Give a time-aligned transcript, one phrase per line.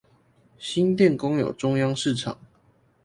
[0.57, 2.35] 新店公有中央市場